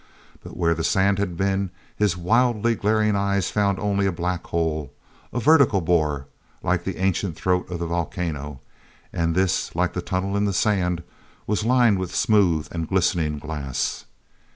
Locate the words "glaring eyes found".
2.73-3.77